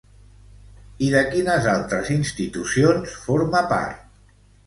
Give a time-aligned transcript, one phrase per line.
[1.07, 4.01] I de quines altres institucions forma part?